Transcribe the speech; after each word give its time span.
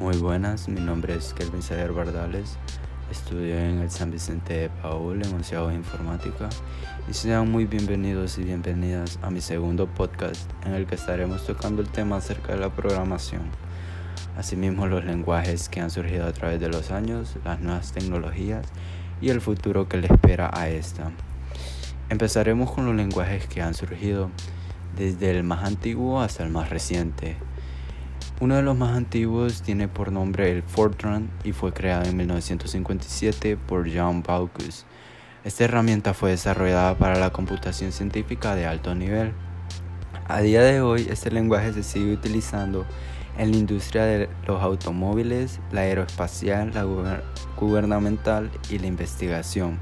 Muy 0.00 0.16
buenas, 0.16 0.66
mi 0.66 0.80
nombre 0.80 1.14
es 1.14 1.34
Kelvin 1.34 1.60
Sayer 1.60 1.92
Bardales, 1.92 2.56
estudio 3.10 3.58
en 3.58 3.80
el 3.80 3.90
San 3.90 4.10
Vicente 4.10 4.54
de 4.54 4.70
Paul 4.70 5.22
en 5.22 5.34
Onceavo 5.34 5.68
de 5.68 5.74
Informática 5.74 6.48
y 7.06 7.12
sean 7.12 7.50
muy 7.50 7.66
bienvenidos 7.66 8.38
y 8.38 8.44
bienvenidas 8.44 9.18
a 9.20 9.30
mi 9.30 9.42
segundo 9.42 9.86
podcast 9.86 10.50
en 10.64 10.72
el 10.72 10.86
que 10.86 10.94
estaremos 10.94 11.44
tocando 11.44 11.82
el 11.82 11.90
tema 11.90 12.16
acerca 12.16 12.54
de 12.54 12.60
la 12.60 12.70
programación, 12.70 13.42
asimismo 14.38 14.86
los 14.86 15.04
lenguajes 15.04 15.68
que 15.68 15.82
han 15.82 15.90
surgido 15.90 16.24
a 16.24 16.32
través 16.32 16.60
de 16.60 16.70
los 16.70 16.90
años, 16.90 17.36
las 17.44 17.60
nuevas 17.60 17.92
tecnologías 17.92 18.66
y 19.20 19.28
el 19.28 19.42
futuro 19.42 19.86
que 19.86 19.98
le 19.98 20.06
espera 20.06 20.50
a 20.50 20.70
esta. 20.70 21.10
Empezaremos 22.08 22.70
con 22.72 22.86
los 22.86 22.94
lenguajes 22.94 23.46
que 23.48 23.60
han 23.60 23.74
surgido 23.74 24.30
desde 24.96 25.30
el 25.30 25.44
más 25.44 25.62
antiguo 25.62 26.22
hasta 26.22 26.42
el 26.42 26.48
más 26.48 26.70
reciente. 26.70 27.36
Uno 28.40 28.54
de 28.54 28.62
los 28.62 28.74
más 28.74 28.96
antiguos 28.96 29.60
tiene 29.60 29.86
por 29.86 30.10
nombre 30.10 30.50
el 30.50 30.62
Fortran 30.62 31.28
y 31.44 31.52
fue 31.52 31.74
creado 31.74 32.06
en 32.06 32.16
1957 32.16 33.58
por 33.58 33.86
John 33.94 34.22
Baucus. 34.22 34.86
Esta 35.44 35.64
herramienta 35.64 36.14
fue 36.14 36.30
desarrollada 36.30 36.96
para 36.96 37.18
la 37.18 37.28
computación 37.28 37.92
científica 37.92 38.54
de 38.54 38.64
alto 38.64 38.94
nivel. 38.94 39.34
A 40.26 40.40
día 40.40 40.62
de 40.62 40.80
hoy, 40.80 41.06
este 41.10 41.30
lenguaje 41.30 41.74
se 41.74 41.82
sigue 41.82 42.14
utilizando 42.14 42.86
en 43.36 43.50
la 43.50 43.58
industria 43.58 44.04
de 44.04 44.30
los 44.46 44.62
automóviles, 44.62 45.60
la 45.70 45.82
aeroespacial, 45.82 46.72
la 46.72 46.86
gubernamental 47.58 48.50
y 48.70 48.78
la 48.78 48.86
investigación. 48.86 49.78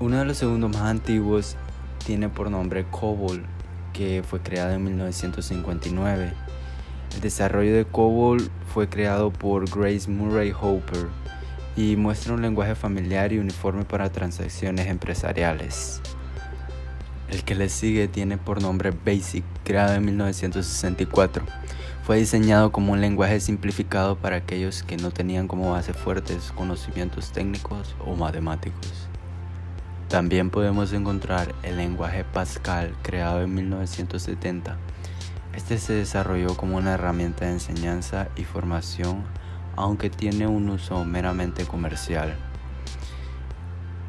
Uno 0.00 0.18
de 0.18 0.24
los 0.24 0.36
segundos 0.36 0.72
más 0.72 0.82
antiguos 0.82 1.56
tiene 2.04 2.28
por 2.28 2.50
nombre 2.50 2.86
COBOL, 2.90 3.46
que 3.92 4.24
fue 4.28 4.40
creado 4.40 4.72
en 4.72 4.82
1959. 4.82 6.45
El 7.16 7.22
desarrollo 7.22 7.74
de 7.74 7.86
COBOL 7.86 8.50
fue 8.74 8.90
creado 8.90 9.32
por 9.32 9.70
Grace 9.70 10.10
Murray 10.10 10.52
Hopper 10.52 11.06
y 11.74 11.96
muestra 11.96 12.34
un 12.34 12.42
lenguaje 12.42 12.74
familiar 12.74 13.32
y 13.32 13.38
uniforme 13.38 13.86
para 13.86 14.12
transacciones 14.12 14.88
empresariales. 14.88 16.02
El 17.30 17.42
que 17.42 17.54
le 17.54 17.70
sigue 17.70 18.06
tiene 18.06 18.36
por 18.36 18.60
nombre 18.60 18.90
BASIC, 18.90 19.44
creado 19.64 19.94
en 19.94 20.04
1964. 20.04 21.46
Fue 22.04 22.18
diseñado 22.18 22.70
como 22.70 22.92
un 22.92 23.00
lenguaje 23.00 23.40
simplificado 23.40 24.16
para 24.16 24.36
aquellos 24.36 24.82
que 24.82 24.98
no 24.98 25.10
tenían 25.10 25.48
como 25.48 25.72
base 25.72 25.94
fuertes 25.94 26.52
conocimientos 26.54 27.32
técnicos 27.32 27.96
o 28.04 28.14
matemáticos. 28.14 29.08
También 30.08 30.50
podemos 30.50 30.92
encontrar 30.92 31.54
el 31.62 31.78
lenguaje 31.78 32.24
Pascal, 32.24 32.94
creado 33.02 33.40
en 33.40 33.54
1970 33.54 34.76
este 35.56 35.78
se 35.78 35.94
desarrolló 35.94 36.54
como 36.56 36.76
una 36.76 36.94
herramienta 36.94 37.46
de 37.46 37.52
enseñanza 37.52 38.28
y 38.36 38.44
formación, 38.44 39.24
aunque 39.74 40.10
tiene 40.10 40.46
un 40.46 40.68
uso 40.68 41.04
meramente 41.04 41.64
comercial. 41.64 42.36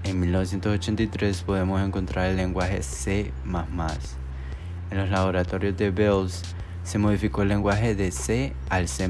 En 0.03 0.20
1983 0.20 1.44
podemos 1.44 1.81
encontrar 1.81 2.28
el 2.28 2.38
lenguaje 2.38 2.84
C++. 2.84 3.31
En 4.92 4.98
los 4.98 5.09
laboratorios 5.09 5.75
de 5.78 5.90
Bells 5.90 6.44
se 6.84 6.98
modificó 6.98 7.42
el 7.42 7.50
lenguaje 7.50 7.95
de 7.95 8.12
C 8.12 8.53
al 8.70 8.90
C++, 8.90 9.09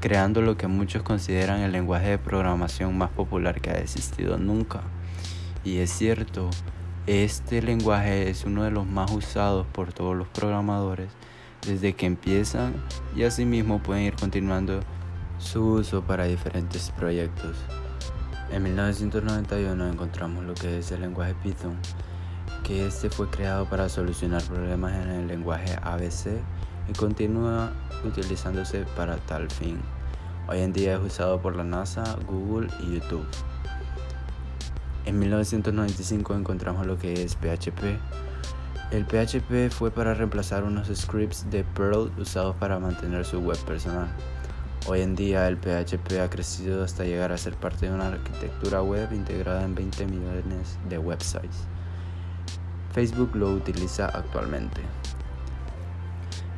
creando 0.00 0.40
lo 0.40 0.56
que 0.56 0.68
muchos 0.68 1.02
consideran 1.02 1.60
el 1.60 1.72
lenguaje 1.72 2.10
de 2.10 2.18
programación 2.18 2.96
más 2.96 3.10
popular 3.10 3.60
que 3.60 3.70
ha 3.70 3.78
existido 3.78 4.38
nunca. 4.38 4.82
Y 5.64 5.78
es 5.78 5.90
cierto, 5.90 6.50
este 7.06 7.60
lenguaje 7.60 8.30
es 8.30 8.44
uno 8.44 8.64
de 8.64 8.70
los 8.70 8.86
más 8.86 9.10
usados 9.12 9.66
por 9.66 9.92
todos 9.92 10.16
los 10.16 10.26
programadores 10.28 11.10
desde 11.66 11.94
que 11.94 12.06
empiezan 12.06 12.74
y 13.14 13.24
asimismo 13.24 13.82
pueden 13.82 14.04
ir 14.04 14.16
continuando 14.16 14.80
su 15.38 15.64
uso 15.74 16.02
para 16.02 16.24
diferentes 16.24 16.90
proyectos. 16.96 17.58
En 18.50 18.62
1991 18.62 19.86
encontramos 19.86 20.44
lo 20.44 20.54
que 20.54 20.78
es 20.78 20.92
el 20.92 21.02
lenguaje 21.02 21.34
Python, 21.42 21.76
que 22.62 22.86
este 22.86 23.10
fue 23.10 23.28
creado 23.28 23.68
para 23.68 23.90
solucionar 23.90 24.42
problemas 24.42 24.94
en 24.94 25.10
el 25.10 25.26
lenguaje 25.26 25.76
ABC 25.82 26.40
y 26.88 26.92
continúa 26.94 27.70
utilizándose 28.02 28.86
para 28.96 29.16
tal 29.16 29.50
fin. 29.50 29.78
Hoy 30.48 30.60
en 30.60 30.72
día 30.72 30.94
es 30.94 31.00
usado 31.00 31.40
por 31.40 31.54
la 31.54 31.64
NASA, 31.64 32.16
Google 32.26 32.68
y 32.80 32.94
YouTube. 32.94 33.26
En 35.06 35.18
1995 35.18 36.34
encontramos 36.34 36.86
lo 36.86 36.98
que 36.98 37.24
es 37.24 37.36
PHP. 37.36 37.98
El 38.90 39.04
PHP 39.04 39.70
fue 39.70 39.90
para 39.90 40.14
reemplazar 40.14 40.64
unos 40.64 40.88
scripts 40.94 41.50
de 41.50 41.62
Perl 41.62 42.10
usados 42.16 42.56
para 42.56 42.78
mantener 42.78 43.26
su 43.26 43.38
web 43.40 43.58
personal. 43.64 44.08
Hoy 44.86 45.02
en 45.02 45.14
día 45.14 45.46
el 45.46 45.58
PHP 45.58 46.20
ha 46.22 46.30
crecido 46.30 46.84
hasta 46.84 47.04
llegar 47.04 47.32
a 47.32 47.38
ser 47.38 47.54
parte 47.54 47.86
de 47.86 47.92
una 47.92 48.08
arquitectura 48.08 48.80
web 48.80 49.12
integrada 49.12 49.62
en 49.64 49.74
20 49.74 50.06
millones 50.06 50.78
de 50.88 50.96
websites. 50.96 51.66
Facebook 52.92 53.34
lo 53.34 53.50
utiliza 53.50 54.06
actualmente. 54.06 54.80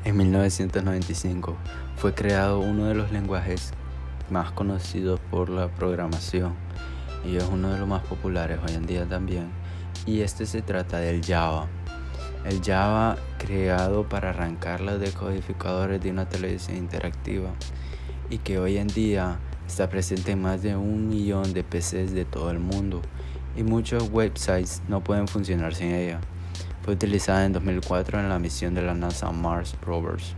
En 0.05 0.17
1995 0.19 1.57
fue 1.97 2.15
creado 2.15 2.61
uno 2.61 2.85
de 2.85 2.95
los 2.95 3.11
lenguajes 3.11 3.73
más 4.31 4.53
conocidos 4.53 5.19
por 5.31 5.49
la 5.49 5.69
programación 5.69 6.66
y 7.27 7.37
es 7.37 7.45
uno 7.45 7.73
de 7.73 7.79
los 7.79 7.89
más 7.89 8.03
populares 8.03 8.59
hoy 8.67 8.75
en 8.75 8.87
día 8.87 9.07
también. 9.07 9.51
Y 10.07 10.21
este 10.21 10.47
se 10.47 10.63
trata 10.63 10.99
del 10.99 11.25
Java. 11.25 11.67
El 12.45 12.63
Java 12.63 13.17
creado 13.39 14.09
para 14.09 14.31
arrancar 14.31 14.81
los 14.81 15.01
decodificadores 15.01 16.01
de 16.01 16.11
una 16.11 16.29
televisión 16.29 16.77
interactiva 16.77 17.51
y 18.31 18.39
que 18.39 18.59
hoy 18.59 18.79
en 18.79 18.87
día 18.87 19.39
está 19.67 19.89
presente 19.89 20.33
en 20.33 20.43
más 20.43 20.63
de 20.63 20.77
un 20.77 21.09
millón 21.09 21.53
de 21.53 21.65
PCs 21.65 22.13
de 22.13 22.25
todo 22.25 22.51
el 22.51 22.61
mundo 22.61 23.03
y 23.57 23.63
muchos 23.63 24.11
websites 24.11 24.83
no 24.89 25.03
pueden 25.03 25.27
funcionar 25.27 25.75
sin 25.75 25.93
ella. 25.93 26.21
Fue 26.83 26.95
utilizada 26.95 27.45
en 27.45 27.53
2004 27.53 28.21
en 28.21 28.29
la 28.29 28.39
misión 28.39 28.75
de 28.75 28.83
la 28.83 28.95
NASA 28.95 29.33
Mars 29.33 29.75
Rovers. 29.83 30.35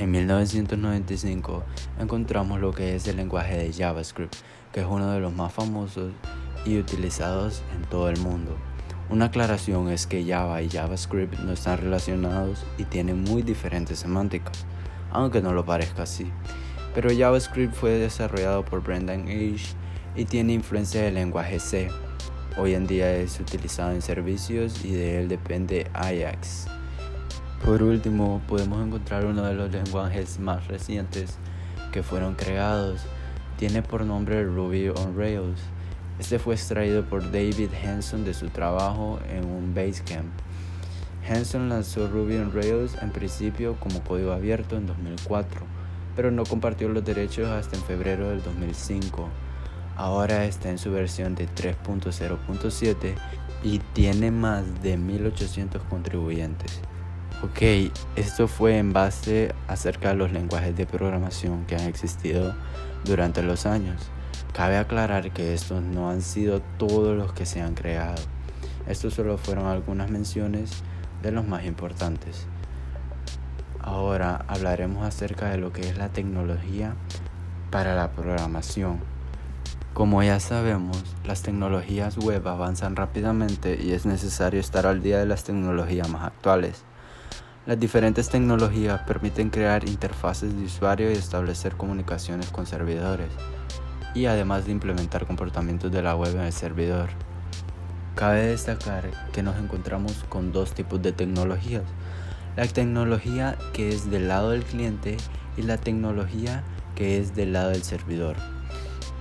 En 0.00 0.12
1995 0.12 1.62
encontramos 1.98 2.58
lo 2.58 2.72
que 2.72 2.96
es 2.96 3.06
el 3.06 3.18
lenguaje 3.18 3.58
de 3.58 3.70
JavaScript, 3.70 4.34
que 4.72 4.80
es 4.80 4.86
uno 4.86 5.12
de 5.12 5.20
los 5.20 5.30
más 5.30 5.52
famosos 5.52 6.14
y 6.64 6.78
utilizados 6.78 7.62
en 7.76 7.82
todo 7.82 8.08
el 8.08 8.18
mundo. 8.18 8.56
Una 9.10 9.26
aclaración 9.26 9.90
es 9.90 10.06
que 10.06 10.24
Java 10.24 10.62
y 10.62 10.70
JavaScript 10.70 11.40
no 11.40 11.52
están 11.52 11.76
relacionados 11.76 12.64
y 12.78 12.84
tienen 12.84 13.24
muy 13.24 13.42
diferentes 13.42 13.98
semánticas, 13.98 14.64
aunque 15.10 15.42
no 15.42 15.52
lo 15.52 15.66
parezca 15.66 16.04
así. 16.04 16.32
Pero 16.94 17.10
JavaScript 17.14 17.74
fue 17.74 17.90
desarrollado 17.90 18.64
por 18.64 18.82
Brendan 18.82 19.28
Eich 19.28 19.74
y 20.16 20.24
tiene 20.24 20.54
influencia 20.54 21.02
del 21.02 21.12
lenguaje 21.12 21.60
C. 21.60 21.90
Hoy 22.56 22.72
en 22.72 22.86
día 22.86 23.14
es 23.14 23.38
utilizado 23.38 23.92
en 23.92 24.00
servicios 24.00 24.82
y 24.82 24.92
de 24.92 25.20
él 25.20 25.28
depende 25.28 25.90
Ajax. 25.92 26.79
Por 27.70 27.84
último, 27.84 28.42
podemos 28.48 28.84
encontrar 28.84 29.24
uno 29.24 29.44
de 29.44 29.54
los 29.54 29.70
lenguajes 29.70 30.40
más 30.40 30.66
recientes 30.66 31.38
que 31.92 32.02
fueron 32.02 32.34
creados. 32.34 33.02
Tiene 33.58 33.80
por 33.80 34.04
nombre 34.04 34.42
Ruby 34.42 34.88
on 34.88 35.16
Rails. 35.16 35.60
Este 36.18 36.40
fue 36.40 36.56
extraído 36.56 37.04
por 37.04 37.22
David 37.30 37.70
Hanson 37.84 38.24
de 38.24 38.34
su 38.34 38.48
trabajo 38.48 39.20
en 39.30 39.44
un 39.44 39.72
Basecamp. 39.72 40.32
Hanson 41.28 41.68
lanzó 41.68 42.08
Ruby 42.08 42.38
on 42.38 42.52
Rails 42.52 43.00
en 43.00 43.12
principio 43.12 43.76
como 43.78 44.02
código 44.02 44.32
abierto 44.32 44.76
en 44.76 44.88
2004, 44.88 45.60
pero 46.16 46.32
no 46.32 46.42
compartió 46.42 46.88
los 46.88 47.04
derechos 47.04 47.46
hasta 47.50 47.76
en 47.76 47.84
febrero 47.84 48.30
del 48.30 48.42
2005. 48.42 49.28
Ahora 49.94 50.44
está 50.44 50.70
en 50.70 50.78
su 50.78 50.90
versión 50.90 51.36
de 51.36 51.46
3.0.7 51.46 53.14
y 53.62 53.78
tiene 53.92 54.32
más 54.32 54.82
de 54.82 54.96
1800 54.96 55.80
contribuyentes. 55.84 56.80
Ok, 57.42 57.62
esto 58.16 58.48
fue 58.48 58.76
en 58.76 58.92
base 58.92 59.54
acerca 59.66 60.10
de 60.10 60.14
los 60.14 60.30
lenguajes 60.30 60.76
de 60.76 60.84
programación 60.84 61.64
que 61.64 61.74
han 61.74 61.86
existido 61.86 62.54
durante 63.06 63.42
los 63.42 63.64
años. 63.64 64.10
Cabe 64.52 64.76
aclarar 64.76 65.30
que 65.30 65.54
estos 65.54 65.82
no 65.82 66.10
han 66.10 66.20
sido 66.20 66.60
todos 66.76 67.16
los 67.16 67.32
que 67.32 67.46
se 67.46 67.62
han 67.62 67.72
creado. 67.72 68.20
Estos 68.86 69.14
solo 69.14 69.38
fueron 69.38 69.68
algunas 69.68 70.10
menciones 70.10 70.82
de 71.22 71.32
los 71.32 71.46
más 71.46 71.64
importantes. 71.64 72.46
Ahora 73.78 74.44
hablaremos 74.46 75.06
acerca 75.06 75.48
de 75.48 75.56
lo 75.56 75.72
que 75.72 75.88
es 75.88 75.96
la 75.96 76.10
tecnología 76.10 76.94
para 77.70 77.94
la 77.94 78.10
programación. 78.12 79.00
Como 79.94 80.22
ya 80.22 80.40
sabemos, 80.40 81.16
las 81.24 81.40
tecnologías 81.40 82.18
web 82.18 82.46
avanzan 82.46 82.96
rápidamente 82.96 83.78
y 83.82 83.92
es 83.92 84.04
necesario 84.04 84.60
estar 84.60 84.86
al 84.86 85.00
día 85.00 85.18
de 85.18 85.26
las 85.26 85.44
tecnologías 85.44 86.10
más 86.10 86.24
actuales. 86.24 86.84
Las 87.70 87.78
diferentes 87.78 88.28
tecnologías 88.28 89.02
permiten 89.02 89.48
crear 89.48 89.88
interfaces 89.88 90.56
de 90.58 90.64
usuario 90.64 91.08
y 91.08 91.14
establecer 91.14 91.76
comunicaciones 91.76 92.50
con 92.50 92.66
servidores, 92.66 93.28
y 94.12 94.26
además 94.26 94.64
de 94.66 94.72
implementar 94.72 95.24
comportamientos 95.24 95.92
de 95.92 96.02
la 96.02 96.16
web 96.16 96.34
en 96.34 96.40
el 96.40 96.52
servidor. 96.52 97.10
Cabe 98.16 98.46
destacar 98.46 99.08
que 99.32 99.44
nos 99.44 99.56
encontramos 99.56 100.24
con 100.28 100.50
dos 100.50 100.72
tipos 100.74 101.00
de 101.00 101.12
tecnologías, 101.12 101.84
la 102.56 102.66
tecnología 102.66 103.56
que 103.72 103.90
es 103.90 104.10
del 104.10 104.26
lado 104.26 104.50
del 104.50 104.64
cliente 104.64 105.16
y 105.56 105.62
la 105.62 105.76
tecnología 105.76 106.64
que 106.96 107.20
es 107.20 107.36
del 107.36 107.52
lado 107.52 107.70
del 107.70 107.84
servidor. 107.84 108.34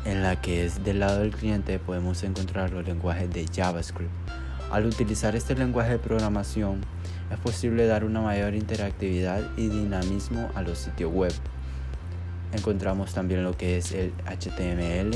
En 0.06 0.24
la 0.24 0.42
que 0.42 0.66
es 0.66 0.84
del 0.84 1.02
lado 1.02 1.20
del 1.20 1.36
cliente 1.36 1.78
podemos 1.78 2.24
encontrar 2.24 2.72
los 2.72 2.84
lenguajes 2.84 3.32
de 3.32 3.46
JavaScript. 3.46 4.10
Al 4.72 4.88
utilizar 4.88 5.36
este 5.36 5.54
lenguaje 5.54 5.92
de 5.92 6.00
programación 6.00 6.82
es 7.32 7.38
posible 7.40 7.86
dar 7.86 8.04
una 8.04 8.22
mayor 8.22 8.56
interactividad 8.56 9.42
y 9.56 9.68
dinamismo 9.70 10.50
a 10.56 10.62
los 10.62 10.80
sitios 10.80 11.12
web. 11.14 11.34
Encontramos 12.54 13.14
también 13.14 13.44
lo 13.44 13.56
que 13.56 13.78
es 13.78 13.92
el 13.92 14.12
HTML, 14.26 15.16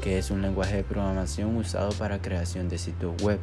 que 0.00 0.18
es 0.18 0.30
un 0.30 0.40
lenguaje 0.40 0.76
de 0.76 0.84
programación 0.84 1.56
usado 1.56 1.92
para 1.92 2.22
creación 2.22 2.68
de 2.68 2.78
sitios 2.78 3.22
web. 3.22 3.38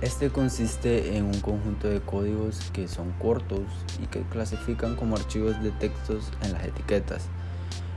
Este 0.00 0.30
consiste 0.30 1.16
en 1.16 1.24
un 1.24 1.40
conjunto 1.40 1.88
de 1.88 2.00
códigos 2.00 2.70
que 2.72 2.88
son 2.88 3.12
cortos 3.18 3.60
y 4.02 4.06
que 4.06 4.20
clasifican 4.22 4.96
como 4.96 5.16
archivos 5.16 5.60
de 5.62 5.72
textos 5.72 6.30
en 6.42 6.52
las 6.52 6.64
etiquetas. 6.64 7.28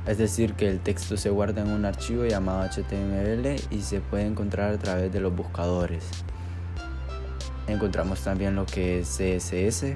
Es 0.06 0.18
decir, 0.18 0.56
que 0.56 0.68
el 0.68 0.82
texto 0.82 1.16
se 1.16 1.30
guarda 1.30 1.62
en 1.62 1.70
un 1.70 1.86
archivo 1.86 2.26
llamado 2.26 2.68
HTML 2.70 3.56
y 3.70 3.82
se 3.84 4.02
puede 4.02 4.26
encontrar 4.26 4.74
a 4.74 4.78
través 4.78 5.14
de 5.14 5.22
los 5.22 5.34
buscadores. 5.34 6.04
Encontramos 7.68 8.22
también 8.22 8.56
lo 8.56 8.66
que 8.66 9.00
es 9.00 9.08
CSS, 9.08 9.94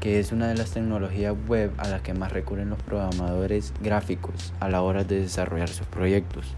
que 0.00 0.18
es 0.18 0.32
una 0.32 0.48
de 0.48 0.54
las 0.54 0.70
tecnologías 0.70 1.34
web 1.46 1.72
a 1.78 1.88
las 1.88 2.00
que 2.00 2.14
más 2.14 2.32
recurren 2.32 2.70
los 2.70 2.82
programadores 2.82 3.74
gráficos 3.82 4.54
a 4.60 4.68
la 4.68 4.82
hora 4.82 5.04
de 5.04 5.20
desarrollar 5.20 5.68
sus 5.68 5.86
proyectos. 5.86 6.54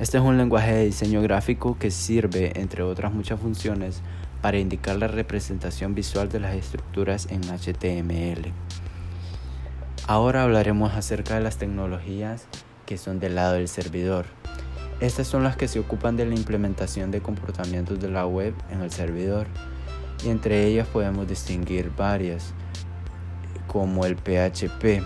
Este 0.00 0.18
es 0.18 0.24
un 0.24 0.36
lenguaje 0.36 0.72
de 0.72 0.84
diseño 0.86 1.22
gráfico 1.22 1.78
que 1.78 1.90
sirve, 1.90 2.58
entre 2.58 2.82
otras 2.82 3.12
muchas 3.12 3.40
funciones, 3.40 4.02
para 4.42 4.58
indicar 4.58 4.96
la 4.96 5.08
representación 5.08 5.94
visual 5.94 6.28
de 6.28 6.40
las 6.40 6.54
estructuras 6.54 7.28
en 7.30 7.42
HTML. 7.42 8.52
Ahora 10.06 10.44
hablaremos 10.44 10.94
acerca 10.94 11.34
de 11.34 11.40
las 11.40 11.58
tecnologías 11.58 12.46
que 12.86 12.96
son 12.96 13.20
del 13.20 13.34
lado 13.34 13.54
del 13.54 13.68
servidor. 13.68 14.26
Estas 15.00 15.28
son 15.28 15.44
las 15.44 15.56
que 15.56 15.68
se 15.68 15.78
ocupan 15.78 16.16
de 16.16 16.26
la 16.26 16.34
implementación 16.34 17.12
de 17.12 17.20
comportamientos 17.20 18.00
de 18.00 18.08
la 18.08 18.26
web 18.26 18.52
en 18.70 18.80
el 18.80 18.90
servidor 18.90 19.46
y 20.24 20.28
entre 20.28 20.66
ellas 20.66 20.88
podemos 20.88 21.28
distinguir 21.28 21.92
varias 21.96 22.52
como 23.68 24.04
el 24.04 24.16
PHP. 24.16 25.04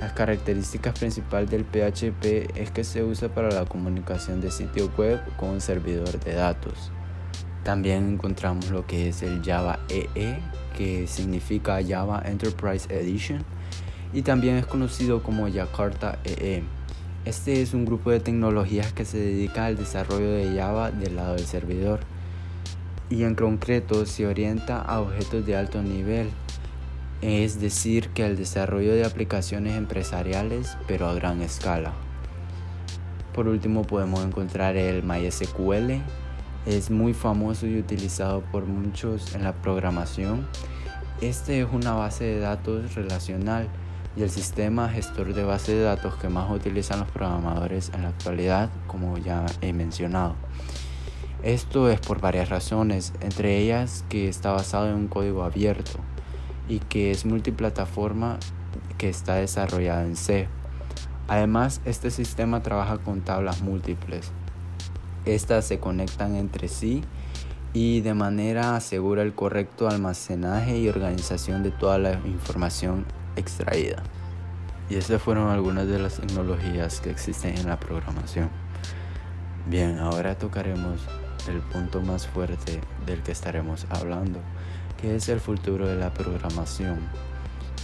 Las 0.00 0.12
características 0.12 0.98
principales 0.98 1.50
del 1.50 1.64
PHP 1.64 2.56
es 2.58 2.70
que 2.70 2.84
se 2.84 3.02
usa 3.04 3.28
para 3.28 3.50
la 3.50 3.66
comunicación 3.66 4.40
de 4.40 4.50
sitio 4.50 4.90
web 4.96 5.20
con 5.36 5.50
un 5.50 5.60
servidor 5.60 6.18
de 6.20 6.34
datos. 6.34 6.90
También 7.62 8.14
encontramos 8.14 8.70
lo 8.70 8.86
que 8.86 9.08
es 9.08 9.22
el 9.22 9.42
Java 9.44 9.80
EE, 9.88 10.08
e, 10.14 10.38
que 10.76 11.06
significa 11.06 11.80
Java 11.86 12.22
Enterprise 12.24 12.86
Edition, 12.94 13.44
y 14.12 14.22
también 14.22 14.56
es 14.56 14.66
conocido 14.66 15.22
como 15.22 15.50
Jakarta 15.50 16.18
EE. 16.24 16.62
Este 17.26 17.60
es 17.60 17.74
un 17.74 17.84
grupo 17.84 18.10
de 18.10 18.20
tecnologías 18.20 18.92
que 18.92 19.04
se 19.04 19.18
dedica 19.18 19.66
al 19.66 19.76
desarrollo 19.76 20.30
de 20.30 20.56
Java 20.56 20.92
del 20.92 21.16
lado 21.16 21.34
del 21.34 21.44
servidor 21.44 22.00
y 23.10 23.24
en 23.24 23.34
concreto 23.34 24.06
se 24.06 24.26
orienta 24.26 24.80
a 24.80 25.00
objetos 25.00 25.44
de 25.44 25.56
alto 25.56 25.82
nivel 25.82 26.30
es 27.22 27.60
decir, 27.60 28.10
que 28.10 28.24
el 28.26 28.36
desarrollo 28.36 28.92
de 28.92 29.04
aplicaciones 29.04 29.74
empresariales, 29.76 30.76
pero 30.86 31.08
a 31.08 31.14
gran 31.14 31.40
escala. 31.40 31.92
Por 33.34 33.48
último 33.48 33.82
podemos 33.82 34.24
encontrar 34.24 34.76
el 34.76 35.02
MySQL, 35.02 36.02
es 36.66 36.90
muy 36.90 37.14
famoso 37.14 37.66
y 37.66 37.78
utilizado 37.78 38.42
por 38.52 38.66
muchos 38.66 39.34
en 39.34 39.44
la 39.44 39.54
programación. 39.54 40.46
Este 41.20 41.60
es 41.60 41.68
una 41.72 41.94
base 41.94 42.24
de 42.24 42.38
datos 42.38 42.94
relacional 42.94 43.68
y 44.16 44.22
el 44.22 44.30
sistema 44.30 44.88
gestor 44.88 45.34
de 45.34 45.44
base 45.44 45.74
de 45.74 45.82
datos 45.82 46.14
que 46.16 46.28
más 46.28 46.50
utilizan 46.50 47.00
los 47.00 47.10
programadores 47.10 47.90
en 47.94 48.02
la 48.02 48.08
actualidad, 48.08 48.70
como 48.86 49.18
ya 49.18 49.44
he 49.60 49.72
mencionado. 49.72 50.34
Esto 51.42 51.90
es 51.90 52.00
por 52.00 52.20
varias 52.20 52.48
razones, 52.48 53.12
entre 53.20 53.58
ellas 53.58 54.04
que 54.08 54.28
está 54.28 54.52
basado 54.52 54.88
en 54.88 54.94
un 54.94 55.08
código 55.08 55.44
abierto 55.44 56.00
y 56.66 56.78
que 56.78 57.10
es 57.10 57.26
multiplataforma 57.26 58.38
que 58.96 59.10
está 59.10 59.34
desarrollada 59.34 60.02
en 60.02 60.16
C. 60.16 60.48
Además, 61.28 61.82
este 61.84 62.10
sistema 62.10 62.62
trabaja 62.62 62.98
con 62.98 63.20
tablas 63.20 63.60
múltiples. 63.60 64.32
Estas 65.26 65.66
se 65.66 65.78
conectan 65.78 66.36
entre 66.36 66.68
sí 66.68 67.02
y 67.72 68.00
de 68.00 68.14
manera 68.14 68.76
asegura 68.76 69.22
el 69.22 69.34
correcto 69.34 69.88
almacenaje 69.88 70.78
y 70.78 70.88
organización 70.88 71.62
de 71.62 71.70
toda 71.70 71.98
la 71.98 72.12
información 72.24 73.04
extraída. 73.36 74.02
Y 74.88 74.96
estas 74.96 75.22
fueron 75.22 75.50
algunas 75.50 75.86
de 75.86 75.98
las 75.98 76.18
tecnologías 76.18 77.00
que 77.00 77.10
existen 77.10 77.56
en 77.56 77.68
la 77.68 77.78
programación. 77.78 78.50
Bien, 79.66 79.98
ahora 79.98 80.36
tocaremos 80.36 81.00
el 81.48 81.60
punto 81.60 82.00
más 82.00 82.26
fuerte 82.26 82.80
del 83.06 83.22
que 83.22 83.32
estaremos 83.32 83.86
hablando, 83.90 84.40
¿Qué 85.00 85.14
es 85.14 85.28
el 85.28 85.40
futuro 85.40 85.86
de 85.86 85.96
la 85.96 86.14
programación? 86.14 87.00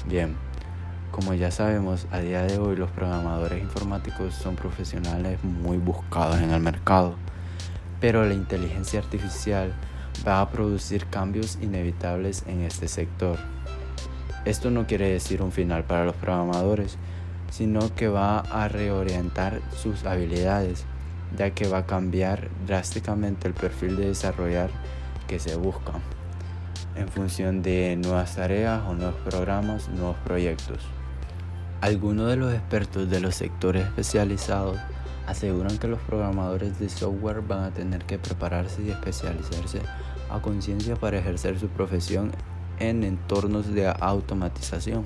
Bien, 0.07 0.35
como 1.11 1.35
ya 1.35 1.51
sabemos, 1.51 2.07
a 2.11 2.21
día 2.21 2.43
de 2.45 2.59
hoy 2.59 2.75
los 2.75 2.91
programadores 2.91 3.63
informáticos 3.63 4.35
son 4.35 4.57
profesionales 4.57 5.39
muy 5.45 5.77
buscados 5.77 6.41
en 6.41 6.53
el 6.53 6.61
mercado, 6.63 7.17
pero 8.01 8.25
la 8.25 8.33
inteligencia 8.33 8.99
artificial 8.99 9.75
va 10.27 10.41
a 10.41 10.51
producir 10.51 11.05
cambios 11.09 11.59
inevitables 11.61 12.45
en 12.47 12.63
este 12.63 12.89
sector. 12.89 13.39
Esto 14.45 14.71
no 14.71 14.87
quiere 14.87 15.09
decir 15.09 15.41
un 15.41 15.53
final 15.53 15.85
para 15.85 16.05
los 16.05 16.17
programadores, 16.17 16.99
sino 17.51 17.95
que 17.95 18.09
va 18.09 18.41
a 18.41 18.67
reorientar 18.69 19.61
sus 19.77 20.05
habilidades, 20.05 20.85
ya 21.37 21.51
que 21.51 21.69
va 21.69 21.79
a 21.79 21.87
cambiar 21.87 22.49
drásticamente 22.67 23.47
el 23.47 23.55
perfil 23.55 23.97
de 23.97 24.09
desarrollar 24.09 24.71
que 25.29 25.39
se 25.39 25.55
busca 25.55 25.93
en 26.97 27.09
función 27.09 27.63
de 27.63 27.97
nuevas 27.97 28.37
tareas 28.37 28.83
o 28.89 28.95
nuevos 28.95 29.21
programas, 29.21 29.89
nuevos 29.89 30.17
proyectos. 30.25 30.79
Algunos 31.81 32.29
de 32.29 32.37
los 32.37 32.53
expertos 32.53 33.09
de 33.11 33.21
los 33.21 33.35
sectores 33.35 33.85
especializados 33.87 34.79
aseguran 35.27 35.79
que 35.79 35.89
los 35.89 36.01
programadores 36.01 36.79
de 36.79 36.89
software 36.89 37.43
van 37.43 37.65
a 37.65 37.71
tener 37.71 38.05
que 38.05 38.19
prepararse 38.19 38.83
y 38.83 38.91
especializarse 38.91 39.81
a 40.31 40.41
conciencia 40.41 40.97
para 40.97 41.19
ejercer 41.19 41.59
su 41.59 41.69
profesión 41.69 42.33
en 42.83 43.05
entornos 43.05 43.73
de 43.73 43.87
automatización, 43.87 45.05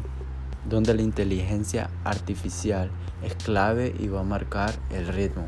donde 0.66 0.94
la 0.94 1.02
inteligencia 1.02 1.90
artificial 2.04 2.90
es 3.22 3.34
clave 3.34 3.94
y 3.98 4.08
va 4.08 4.20
a 4.20 4.24
marcar 4.24 4.72
el 4.90 5.06
ritmo. 5.08 5.46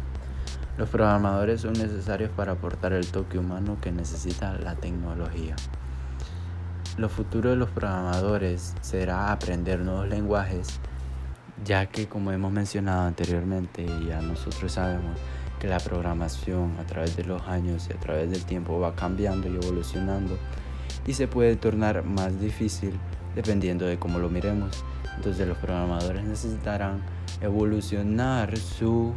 Los 0.76 0.90
programadores 0.90 1.62
son 1.62 1.72
necesarios 1.72 2.30
para 2.30 2.52
aportar 2.52 2.92
el 2.92 3.10
toque 3.10 3.38
humano 3.38 3.78
que 3.80 3.92
necesita 3.92 4.52
la 4.58 4.74
tecnología. 4.74 5.56
Lo 6.98 7.08
futuro 7.08 7.50
de 7.50 7.56
los 7.56 7.70
programadores 7.70 8.74
será 8.82 9.32
aprender 9.32 9.80
nuevos 9.80 10.08
lenguajes, 10.08 10.80
ya 11.64 11.86
que 11.86 12.08
como 12.08 12.30
hemos 12.30 12.52
mencionado 12.52 13.06
anteriormente, 13.06 13.86
ya 14.06 14.20
nosotros 14.20 14.72
sabemos 14.72 15.18
que 15.58 15.66
la 15.66 15.80
programación 15.80 16.76
a 16.78 16.84
través 16.84 17.16
de 17.16 17.24
los 17.24 17.42
años 17.48 17.88
y 17.88 17.94
a 17.94 17.98
través 17.98 18.30
del 18.30 18.44
tiempo 18.44 18.78
va 18.78 18.94
cambiando 18.94 19.48
y 19.48 19.56
evolucionando 19.56 20.36
y 21.08 21.14
se 21.14 21.26
puede 21.26 21.56
tornar 21.56 22.04
más 22.04 22.38
difícil 22.38 22.92
dependiendo 23.34 23.86
de 23.86 23.98
cómo 23.98 24.18
lo 24.18 24.28
miremos. 24.28 24.84
Entonces 25.16 25.48
los 25.48 25.56
programadores 25.56 26.22
necesitarán 26.22 27.00
evolucionar 27.40 28.56
su 28.58 29.14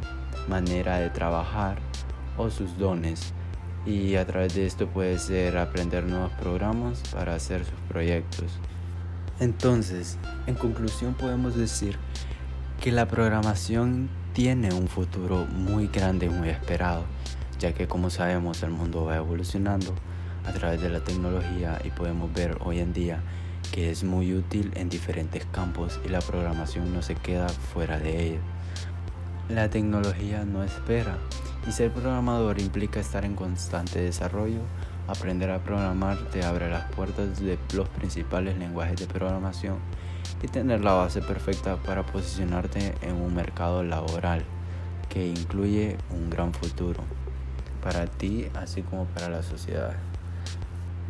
manera 0.48 1.00
de 1.00 1.10
trabajar 1.10 1.80
o 2.38 2.50
sus 2.50 2.78
dones 2.78 3.34
y 3.86 4.16
a 4.16 4.26
través 4.26 4.56
de 4.56 4.66
esto 4.66 4.88
puede 4.88 5.20
ser 5.20 5.58
aprender 5.58 6.06
nuevos 6.06 6.32
programas 6.34 7.04
para 7.14 7.36
hacer 7.36 7.66
sus 7.66 7.80
proyectos. 7.90 8.54
Entonces, 9.42 10.18
en 10.48 10.56
conclusión 10.56 11.14
podemos 11.14 11.56
decir 11.58 11.98
que 12.80 12.94
la 12.94 13.08
programación 13.08 14.10
tiene 14.32 14.74
un 14.74 14.88
futuro 14.88 15.46
muy 15.46 15.88
grande 15.88 16.28
y 16.28 16.30
muy 16.30 16.48
esperado, 16.48 17.04
ya 17.60 17.74
que 17.74 17.88
como 17.88 18.10
sabemos 18.10 18.64
el 18.64 18.72
mundo 18.72 19.04
va 19.04 19.18
evolucionando 19.18 19.94
a 20.46 20.52
través 20.52 20.82
de 20.82 20.90
la 20.90 21.04
tecnología 21.04 21.80
y 21.84 21.90
podemos 21.90 22.34
ver 22.34 22.58
hoy 22.62 22.80
en 22.80 22.94
día 22.94 23.22
que 23.72 23.90
es 23.90 24.04
muy 24.04 24.34
útil 24.34 24.72
en 24.76 24.90
diferentes 24.90 25.46
campos 25.46 26.00
y 26.06 26.10
la 26.10 26.20
programación 26.20 26.94
no 26.94 27.02
se 27.02 27.16
queda 27.16 27.48
fuera 27.50 28.00
de 28.00 28.28
ella. 28.28 28.40
La 29.50 29.70
tecnología 29.70 30.44
no 30.44 30.64
espera 30.64 31.18
y 31.68 31.72
ser 31.72 31.92
programador 31.92 32.60
implica 32.60 33.00
estar 33.00 33.26
en 33.26 33.36
constante 33.36 34.00
desarrollo. 34.00 34.62
Aprender 35.08 35.52
a 35.52 35.64
programar 35.64 36.18
te 36.32 36.44
abre 36.44 36.70
las 36.70 36.90
puertas 36.92 37.40
de 37.40 37.58
los 37.74 37.90
principales 37.90 38.58
lenguajes 38.58 38.98
de 38.98 39.08
programación 39.08 39.78
y 40.42 40.48
tener 40.48 40.84
la 40.84 40.94
base 40.94 41.22
perfecta 41.22 41.78
para 41.78 42.06
posicionarte 42.06 42.96
en 43.02 43.16
un 43.16 43.34
mercado 43.36 43.84
laboral 43.84 44.44
que 45.10 45.28
incluye 45.28 45.98
un 46.12 46.30
gran 46.30 46.54
futuro 46.54 47.04
para 47.84 48.08
ti 48.08 48.48
así 48.56 48.82
como 48.82 49.06
para 49.06 49.30
la 49.30 49.44
sociedad. 49.44 50.11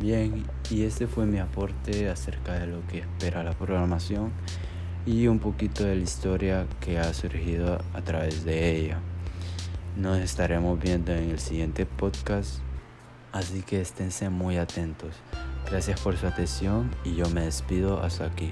Bien, 0.02 0.44
y 0.68 0.82
este 0.82 1.06
fue 1.06 1.26
mi 1.26 1.38
aporte 1.38 2.08
acerca 2.08 2.54
de 2.54 2.66
lo 2.66 2.84
que 2.88 2.98
espera 2.98 3.44
la 3.44 3.52
programación 3.52 4.32
y 5.06 5.28
un 5.28 5.38
poquito 5.38 5.84
de 5.84 5.94
la 5.94 6.02
historia 6.02 6.66
que 6.80 6.98
ha 6.98 7.14
surgido 7.14 7.80
a 7.94 8.02
través 8.02 8.44
de 8.44 8.76
ella. 8.76 8.98
Nos 9.96 10.18
estaremos 10.18 10.80
viendo 10.80 11.12
en 11.12 11.30
el 11.30 11.38
siguiente 11.38 11.86
podcast, 11.86 12.58
así 13.30 13.62
que 13.62 13.80
esténse 13.80 14.28
muy 14.28 14.56
atentos. 14.56 15.14
Gracias 15.70 16.00
por 16.00 16.16
su 16.16 16.26
atención 16.26 16.90
y 17.04 17.14
yo 17.14 17.30
me 17.30 17.42
despido 17.42 18.02
hasta 18.02 18.26
aquí. 18.26 18.50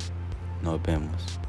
Nos 0.62 0.80
vemos. 0.84 1.40